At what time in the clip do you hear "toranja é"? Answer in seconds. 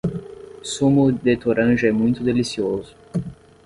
1.37-1.91